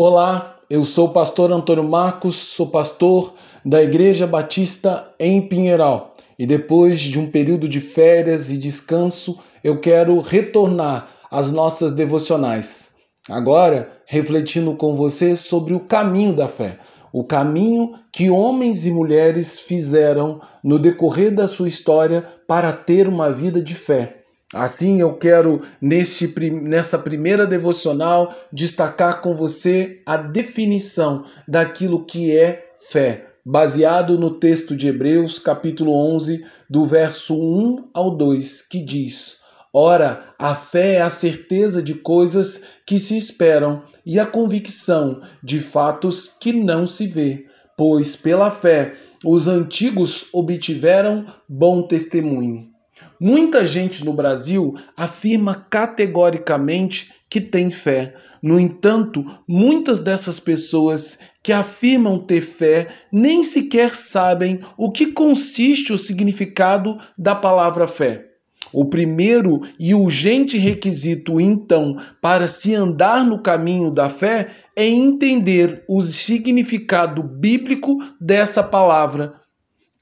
Olá, 0.00 0.54
eu 0.70 0.84
sou 0.84 1.08
o 1.08 1.12
pastor 1.12 1.50
Antônio 1.50 1.82
Marcos, 1.82 2.36
sou 2.36 2.68
pastor 2.68 3.34
da 3.64 3.82
Igreja 3.82 4.28
Batista 4.28 5.12
em 5.18 5.42
Pinheiral. 5.42 6.14
E 6.38 6.46
depois 6.46 7.00
de 7.00 7.18
um 7.18 7.28
período 7.28 7.68
de 7.68 7.80
férias 7.80 8.48
e 8.48 8.56
descanso, 8.56 9.40
eu 9.64 9.80
quero 9.80 10.20
retornar 10.20 11.08
às 11.28 11.50
nossas 11.50 11.90
devocionais. 11.90 12.94
Agora, 13.28 13.90
refletindo 14.06 14.72
com 14.76 14.94
você 14.94 15.34
sobre 15.34 15.74
o 15.74 15.80
caminho 15.80 16.32
da 16.32 16.48
fé, 16.48 16.78
o 17.12 17.24
caminho 17.24 17.90
que 18.12 18.30
homens 18.30 18.86
e 18.86 18.92
mulheres 18.92 19.58
fizeram 19.58 20.40
no 20.62 20.78
decorrer 20.78 21.34
da 21.34 21.48
sua 21.48 21.66
história 21.66 22.24
para 22.46 22.72
ter 22.72 23.08
uma 23.08 23.32
vida 23.32 23.60
de 23.60 23.74
fé. 23.74 24.17
Assim, 24.54 24.98
eu 25.02 25.12
quero, 25.12 25.60
neste, 25.78 26.26
nessa 26.50 26.98
primeira 26.98 27.46
devocional, 27.46 28.34
destacar 28.50 29.20
com 29.20 29.34
você 29.34 30.00
a 30.06 30.16
definição 30.16 31.26
daquilo 31.46 32.06
que 32.06 32.34
é 32.34 32.72
fé, 32.88 33.26
baseado 33.44 34.18
no 34.18 34.30
texto 34.38 34.74
de 34.74 34.88
Hebreus, 34.88 35.38
capítulo 35.38 35.92
11, 35.92 36.46
do 36.68 36.86
verso 36.86 37.34
1 37.34 37.90
ao 37.92 38.16
2, 38.16 38.62
que 38.62 38.82
diz: 38.82 39.36
Ora, 39.70 40.34
a 40.38 40.54
fé 40.54 40.94
é 40.94 41.02
a 41.02 41.10
certeza 41.10 41.82
de 41.82 41.96
coisas 41.96 42.62
que 42.86 42.98
se 42.98 43.18
esperam 43.18 43.82
e 44.04 44.18
a 44.18 44.24
convicção 44.24 45.20
de 45.44 45.60
fatos 45.60 46.26
que 46.26 46.54
não 46.54 46.86
se 46.86 47.06
vê, 47.06 47.44
pois 47.76 48.16
pela 48.16 48.50
fé 48.50 48.94
os 49.22 49.46
antigos 49.46 50.24
obtiveram 50.32 51.26
bom 51.46 51.82
testemunho. 51.82 52.77
Muita 53.20 53.66
gente 53.66 54.04
no 54.04 54.12
Brasil 54.12 54.74
afirma 54.96 55.54
categoricamente 55.54 57.12
que 57.28 57.40
tem 57.40 57.68
fé. 57.70 58.12
No 58.42 58.58
entanto, 58.58 59.24
muitas 59.46 60.00
dessas 60.00 60.38
pessoas 60.38 61.18
que 61.42 61.52
afirmam 61.52 62.18
ter 62.18 62.40
fé 62.40 62.86
nem 63.12 63.42
sequer 63.42 63.94
sabem 63.94 64.60
o 64.76 64.90
que 64.90 65.12
consiste 65.12 65.92
o 65.92 65.98
significado 65.98 66.98
da 67.16 67.34
palavra 67.34 67.86
fé. 67.86 68.26
O 68.72 68.84
primeiro 68.84 69.60
e 69.78 69.94
urgente 69.94 70.58
requisito, 70.58 71.40
então, 71.40 71.96
para 72.20 72.46
se 72.46 72.74
andar 72.74 73.24
no 73.24 73.38
caminho 73.38 73.90
da 73.90 74.10
fé 74.10 74.48
é 74.76 74.86
entender 74.86 75.84
o 75.88 76.02
significado 76.02 77.22
bíblico 77.22 77.96
dessa 78.20 78.62
palavra, 78.62 79.34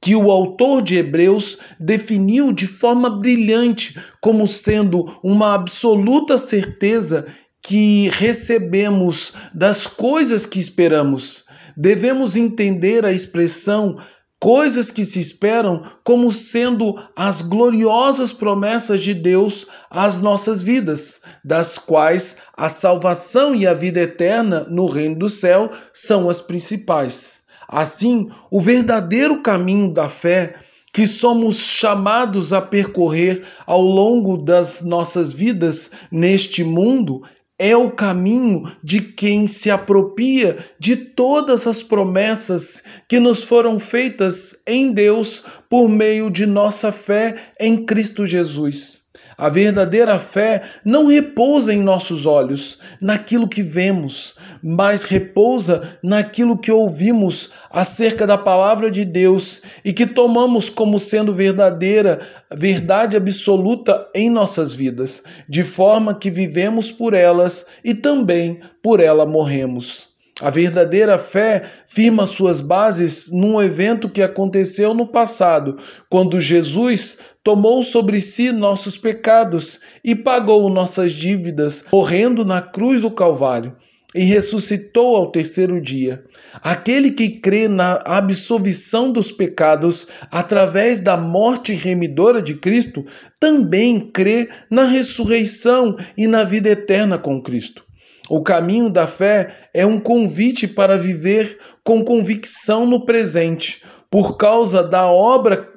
que 0.06 0.14
o 0.14 0.30
autor 0.30 0.82
de 0.82 0.98
Hebreus 0.98 1.58
definiu 1.80 2.52
de 2.52 2.68
forma 2.68 3.10
brilhante 3.10 3.98
como 4.20 4.46
sendo 4.46 5.18
uma 5.20 5.52
absoluta 5.52 6.38
certeza 6.38 7.26
que 7.60 8.08
recebemos 8.10 9.32
das 9.52 9.84
coisas 9.84 10.46
que 10.46 10.60
esperamos. 10.60 11.44
Devemos 11.76 12.36
entender 12.36 13.04
a 13.04 13.10
expressão 13.10 13.96
coisas 14.40 14.92
que 14.92 15.04
se 15.04 15.18
esperam 15.18 15.82
como 16.04 16.30
sendo 16.30 16.94
as 17.16 17.42
gloriosas 17.42 18.32
promessas 18.32 19.02
de 19.02 19.12
Deus 19.12 19.66
às 19.90 20.20
nossas 20.20 20.62
vidas, 20.62 21.20
das 21.44 21.78
quais 21.78 22.36
a 22.56 22.68
salvação 22.68 23.56
e 23.56 23.66
a 23.66 23.74
vida 23.74 23.98
eterna 23.98 24.64
no 24.70 24.86
reino 24.86 25.18
do 25.18 25.28
céu 25.28 25.68
são 25.92 26.30
as 26.30 26.40
principais. 26.40 27.44
Assim, 27.68 28.28
o 28.50 28.60
verdadeiro 28.60 29.42
caminho 29.42 29.92
da 29.92 30.08
fé 30.08 30.54
que 30.92 31.06
somos 31.06 31.58
chamados 31.58 32.52
a 32.52 32.62
percorrer 32.62 33.44
ao 33.66 33.82
longo 33.82 34.36
das 34.36 34.80
nossas 34.82 35.32
vidas 35.32 35.90
neste 36.10 36.64
mundo 36.64 37.22
é 37.58 37.76
o 37.76 37.90
caminho 37.90 38.70
de 38.82 39.00
quem 39.00 39.46
se 39.48 39.70
apropria 39.70 40.56
de 40.78 40.96
todas 40.96 41.66
as 41.66 41.82
promessas 41.82 42.82
que 43.08 43.18
nos 43.18 43.42
foram 43.42 43.78
feitas 43.78 44.56
em 44.66 44.92
Deus 44.92 45.42
por 45.68 45.88
meio 45.88 46.30
de 46.30 46.44
nossa 46.44 46.92
fé 46.92 47.34
em 47.58 47.84
Cristo 47.84 48.26
Jesus. 48.26 49.05
A 49.38 49.50
verdadeira 49.50 50.18
fé 50.18 50.62
não 50.82 51.08
repousa 51.08 51.74
em 51.74 51.82
nossos 51.82 52.24
olhos, 52.24 52.78
naquilo 53.02 53.46
que 53.46 53.60
vemos, 53.62 54.34
mas 54.62 55.04
repousa 55.04 55.98
naquilo 56.02 56.56
que 56.56 56.72
ouvimos 56.72 57.52
acerca 57.70 58.26
da 58.26 58.38
palavra 58.38 58.90
de 58.90 59.04
Deus 59.04 59.60
e 59.84 59.92
que 59.92 60.06
tomamos 60.06 60.70
como 60.70 60.98
sendo 60.98 61.34
verdadeira, 61.34 62.20
verdade 62.50 63.14
absoluta 63.14 64.08
em 64.14 64.30
nossas 64.30 64.74
vidas, 64.74 65.22
de 65.46 65.62
forma 65.62 66.14
que 66.14 66.30
vivemos 66.30 66.90
por 66.90 67.12
elas 67.12 67.66
e 67.84 67.92
também 67.92 68.58
por 68.82 69.00
ela 69.00 69.26
morremos. 69.26 70.15
A 70.38 70.50
verdadeira 70.50 71.16
fé 71.16 71.62
firma 71.86 72.26
suas 72.26 72.60
bases 72.60 73.30
num 73.32 73.62
evento 73.62 74.06
que 74.06 74.20
aconteceu 74.20 74.92
no 74.92 75.06
passado, 75.06 75.78
quando 76.10 76.38
Jesus 76.38 77.16
tomou 77.42 77.82
sobre 77.82 78.20
si 78.20 78.52
nossos 78.52 78.98
pecados 78.98 79.80
e 80.04 80.14
pagou 80.14 80.68
nossas 80.68 81.12
dívidas, 81.12 81.86
morrendo 81.90 82.44
na 82.44 82.60
cruz 82.60 83.00
do 83.00 83.10
Calvário 83.10 83.74
e 84.14 84.24
ressuscitou 84.24 85.16
ao 85.16 85.30
terceiro 85.30 85.80
dia. 85.80 86.22
Aquele 86.62 87.12
que 87.12 87.40
crê 87.40 87.66
na 87.66 87.98
absolvição 88.04 89.10
dos 89.10 89.32
pecados 89.32 90.06
através 90.30 91.00
da 91.00 91.16
morte 91.16 91.72
remidora 91.72 92.42
de 92.42 92.56
Cristo 92.56 93.06
também 93.40 94.00
crê 94.00 94.50
na 94.70 94.84
ressurreição 94.84 95.96
e 96.14 96.26
na 96.26 96.44
vida 96.44 96.68
eterna 96.68 97.16
com 97.16 97.42
Cristo. 97.42 97.85
O 98.28 98.42
caminho 98.42 98.90
da 98.90 99.06
fé 99.06 99.68
é 99.72 99.86
um 99.86 100.00
convite 100.00 100.66
para 100.66 100.98
viver 100.98 101.58
com 101.84 102.04
convicção 102.04 102.84
no 102.84 103.06
presente, 103.06 103.84
por 104.10 104.36
causa 104.36 104.82
da 104.82 105.06
obra 105.06 105.68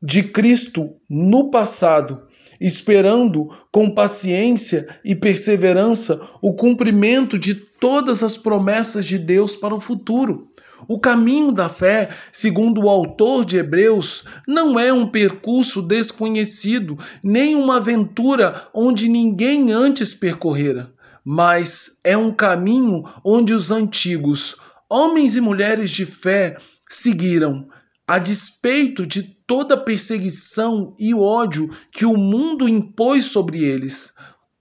de 0.00 0.22
Cristo 0.22 0.94
no 1.10 1.50
passado, 1.50 2.22
esperando 2.60 3.50
com 3.72 3.90
paciência 3.90 4.86
e 5.04 5.14
perseverança 5.14 6.20
o 6.40 6.54
cumprimento 6.54 7.36
de 7.36 7.54
todas 7.54 8.22
as 8.22 8.36
promessas 8.36 9.04
de 9.04 9.18
Deus 9.18 9.56
para 9.56 9.74
o 9.74 9.80
futuro. 9.80 10.48
O 10.86 11.00
caminho 11.00 11.50
da 11.50 11.68
fé, 11.68 12.10
segundo 12.30 12.82
o 12.82 12.88
autor 12.88 13.44
de 13.44 13.56
Hebreus, 13.56 14.24
não 14.46 14.78
é 14.78 14.92
um 14.92 15.08
percurso 15.08 15.82
desconhecido, 15.82 16.96
nem 17.22 17.56
uma 17.56 17.76
aventura 17.76 18.68
onde 18.72 19.08
ninguém 19.08 19.72
antes 19.72 20.14
percorrera 20.14 20.92
mas 21.24 21.98
é 22.02 22.16
um 22.16 22.32
caminho 22.32 23.04
onde 23.24 23.52
os 23.52 23.70
antigos, 23.70 24.56
homens 24.88 25.36
e 25.36 25.40
mulheres 25.40 25.90
de 25.90 26.04
fé, 26.04 26.56
seguiram, 26.88 27.68
a 28.06 28.18
despeito 28.18 29.06
de 29.06 29.22
toda 29.22 29.76
perseguição 29.76 30.94
e 30.98 31.14
ódio 31.14 31.70
que 31.90 32.04
o 32.04 32.16
mundo 32.16 32.68
impôs 32.68 33.26
sobre 33.26 33.64
eles, 33.64 34.12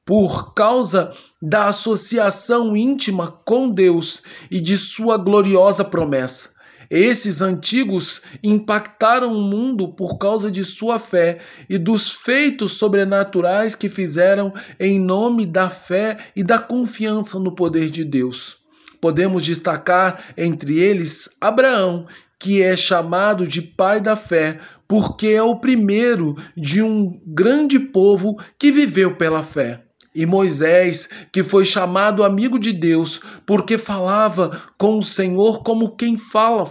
por 0.05 0.53
causa 0.53 1.13
da 1.41 1.67
associação 1.67 2.75
íntima 2.75 3.31
com 3.45 3.69
Deus 3.69 4.21
e 4.50 4.59
de 4.59 4.77
sua 4.77 5.17
gloriosa 5.17 5.83
promessa. 5.83 6.51
Esses 6.91 7.41
antigos 7.41 8.22
impactaram 8.44 9.34
o 9.34 9.41
mundo 9.41 9.94
por 9.94 10.18
causa 10.18 10.52
de 10.52 10.66
sua 10.66 11.00
fé 11.00 11.38
e 11.69 11.78
dos 11.78 12.12
feitos 12.12 12.74
sobrenaturais 12.74 13.75
que 13.75 13.88
fizeram 13.88 14.52
em 14.78 15.00
nome 15.00 15.46
da 15.46 15.69
fé 15.69 16.18
e 16.35 16.44
da 16.44 16.59
confiança 16.59 17.40
no 17.40 17.56
poder 17.56 17.90
de 17.90 18.03
Deus. 18.03 18.57
Podemos 19.00 19.46
destacar 19.46 20.34
entre 20.35 20.80
eles 20.80 21.30
Abraão, 21.40 22.07
que 22.38 22.62
é 22.62 22.75
chamado 22.75 23.47
de 23.47 23.62
pai 23.62 24.01
da 24.01 24.18
fé, 24.18 24.59
porque 24.85 25.28
é 25.28 25.41
o 25.41 25.62
primeiro 25.62 26.35
de 26.57 26.81
um 26.81 27.22
grande 27.25 27.80
povo 27.80 28.35
que 28.59 28.69
viveu 28.69 29.16
pela 29.16 29.44
fé. 29.44 29.85
E 30.13 30.25
Moisés, 30.25 31.07
que 31.31 31.41
foi 31.41 31.63
chamado 31.63 32.22
amigo 32.22 32.59
de 32.59 32.74
Deus, 32.74 33.21
porque 33.45 33.77
falava 33.77 34.62
com 34.77 34.98
o 34.98 35.04
Senhor 35.04 35.63
como 35.63 35.95
quem 35.95 36.18
fala 36.18 36.65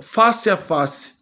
face 0.00 0.50
a 0.50 0.56
face. 0.56 1.14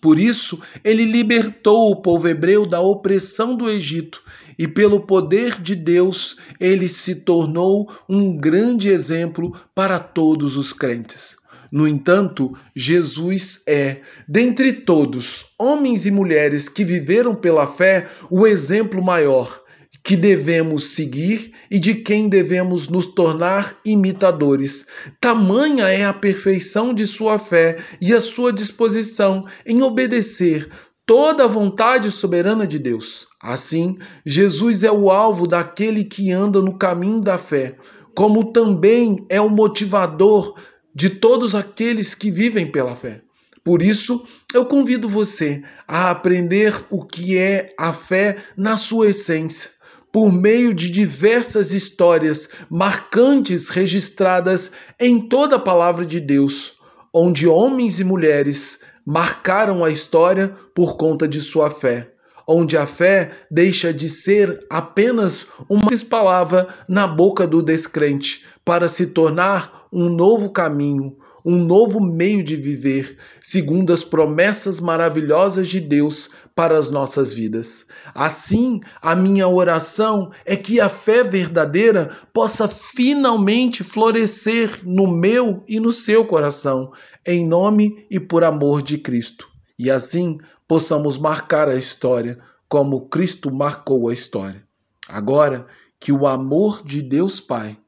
Por 0.00 0.18
isso, 0.18 0.60
ele 0.84 1.04
libertou 1.04 1.90
o 1.90 1.96
povo 1.96 2.28
hebreu 2.28 2.66
da 2.66 2.80
opressão 2.80 3.56
do 3.56 3.68
Egito 3.68 4.22
e, 4.58 4.68
pelo 4.68 5.00
poder 5.00 5.60
de 5.60 5.74
Deus, 5.74 6.36
ele 6.60 6.88
se 6.88 7.16
tornou 7.16 7.90
um 8.08 8.36
grande 8.36 8.88
exemplo 8.88 9.54
para 9.74 9.98
todos 9.98 10.56
os 10.56 10.72
crentes. 10.72 11.36
No 11.70 11.88
entanto, 11.88 12.56
Jesus 12.74 13.62
é, 13.66 14.00
dentre 14.28 14.72
todos, 14.72 15.46
homens 15.58 16.06
e 16.06 16.10
mulheres 16.10 16.68
que 16.68 16.84
viveram 16.84 17.34
pela 17.34 17.66
fé, 17.66 18.08
o 18.30 18.46
exemplo 18.46 19.02
maior 19.02 19.65
que 20.06 20.14
devemos 20.14 20.90
seguir 20.90 21.50
e 21.68 21.80
de 21.80 21.92
quem 21.96 22.28
devemos 22.28 22.88
nos 22.88 23.06
tornar 23.06 23.76
imitadores. 23.84 24.86
Tamanha 25.20 25.88
é 25.88 26.04
a 26.04 26.12
perfeição 26.12 26.94
de 26.94 27.04
sua 27.04 27.40
fé 27.40 27.78
e 28.00 28.14
a 28.14 28.20
sua 28.20 28.52
disposição 28.52 29.44
em 29.66 29.82
obedecer 29.82 30.70
toda 31.04 31.42
a 31.42 31.48
vontade 31.48 32.08
soberana 32.12 32.68
de 32.68 32.78
Deus. 32.78 33.26
Assim, 33.42 33.98
Jesus 34.24 34.84
é 34.84 34.92
o 34.92 35.10
alvo 35.10 35.44
daquele 35.44 36.04
que 36.04 36.30
anda 36.30 36.62
no 36.62 36.78
caminho 36.78 37.20
da 37.20 37.36
fé, 37.36 37.76
como 38.14 38.52
também 38.52 39.26
é 39.28 39.40
o 39.40 39.50
motivador 39.50 40.54
de 40.94 41.10
todos 41.10 41.52
aqueles 41.52 42.14
que 42.14 42.30
vivem 42.30 42.70
pela 42.70 42.94
fé. 42.94 43.22
Por 43.66 43.82
isso, 43.82 44.24
eu 44.54 44.64
convido 44.64 45.08
você 45.08 45.60
a 45.88 46.08
aprender 46.12 46.72
o 46.88 47.04
que 47.04 47.36
é 47.36 47.74
a 47.76 47.92
fé 47.92 48.36
na 48.56 48.76
sua 48.76 49.08
essência, 49.08 49.70
por 50.16 50.32
meio 50.32 50.72
de 50.72 50.88
diversas 50.88 51.74
histórias 51.74 52.48
marcantes 52.70 53.68
registradas 53.68 54.72
em 54.98 55.20
toda 55.20 55.56
a 55.56 55.58
palavra 55.58 56.06
de 56.06 56.18
Deus, 56.20 56.78
onde 57.12 57.46
homens 57.46 58.00
e 58.00 58.04
mulheres 58.04 58.80
marcaram 59.04 59.84
a 59.84 59.90
história 59.90 60.54
por 60.74 60.96
conta 60.96 61.28
de 61.28 61.38
sua 61.38 61.68
fé 61.68 62.14
onde 62.48 62.78
a 62.78 62.86
fé 62.86 63.32
deixa 63.50 63.92
de 63.92 64.08
ser 64.08 64.64
apenas 64.70 65.48
uma 65.68 65.90
palavra 66.08 66.68
na 66.88 67.04
boca 67.04 67.44
do 67.44 67.60
descrente 67.60 68.46
para 68.64 68.86
se 68.86 69.08
tornar 69.08 69.88
um 69.92 70.08
novo 70.08 70.50
caminho, 70.50 71.16
um 71.46 71.64
novo 71.64 72.00
meio 72.00 72.42
de 72.42 72.56
viver, 72.56 73.16
segundo 73.40 73.92
as 73.92 74.02
promessas 74.02 74.80
maravilhosas 74.80 75.68
de 75.68 75.78
Deus 75.78 76.28
para 76.56 76.76
as 76.76 76.90
nossas 76.90 77.32
vidas. 77.32 77.86
Assim, 78.12 78.80
a 79.00 79.14
minha 79.14 79.46
oração 79.46 80.32
é 80.44 80.56
que 80.56 80.80
a 80.80 80.88
fé 80.88 81.22
verdadeira 81.22 82.10
possa 82.32 82.66
finalmente 82.66 83.84
florescer 83.84 84.80
no 84.82 85.06
meu 85.06 85.62
e 85.68 85.78
no 85.78 85.92
seu 85.92 86.24
coração, 86.24 86.90
em 87.24 87.46
nome 87.46 88.04
e 88.10 88.18
por 88.18 88.42
amor 88.42 88.82
de 88.82 88.98
Cristo. 88.98 89.48
E 89.78 89.88
assim, 89.88 90.38
possamos 90.66 91.16
marcar 91.16 91.68
a 91.68 91.76
história 91.76 92.40
como 92.68 93.08
Cristo 93.08 93.54
marcou 93.54 94.08
a 94.08 94.12
história. 94.12 94.66
Agora, 95.08 95.68
que 96.00 96.10
o 96.10 96.26
amor 96.26 96.82
de 96.84 97.00
Deus 97.00 97.38
Pai, 97.38 97.78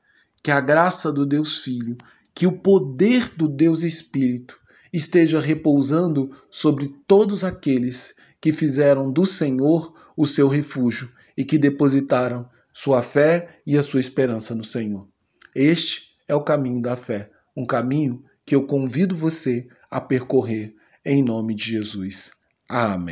que 0.44 0.52
a 0.52 0.60
graça 0.60 1.12
do 1.12 1.26
Deus 1.26 1.58
Filho, 1.58 1.96
que 2.38 2.46
o 2.46 2.52
poder 2.52 3.30
do 3.34 3.48
Deus 3.48 3.82
Espírito 3.82 4.60
esteja 4.92 5.40
repousando 5.40 6.30
sobre 6.48 6.86
todos 7.04 7.42
aqueles 7.42 8.14
que 8.40 8.52
fizeram 8.52 9.10
do 9.10 9.26
Senhor 9.26 9.92
o 10.16 10.24
seu 10.24 10.46
refúgio 10.46 11.10
e 11.36 11.44
que 11.44 11.58
depositaram 11.58 12.48
sua 12.72 13.02
fé 13.02 13.60
e 13.66 13.76
a 13.76 13.82
sua 13.82 13.98
esperança 13.98 14.54
no 14.54 14.62
Senhor. 14.62 15.08
Este 15.52 16.12
é 16.28 16.34
o 16.36 16.44
caminho 16.44 16.80
da 16.80 16.94
fé, 16.94 17.28
um 17.56 17.66
caminho 17.66 18.22
que 18.46 18.54
eu 18.54 18.68
convido 18.68 19.16
você 19.16 19.66
a 19.90 20.00
percorrer 20.00 20.76
em 21.04 21.24
nome 21.24 21.56
de 21.56 21.72
Jesus. 21.72 22.30
Amém. 22.68 23.06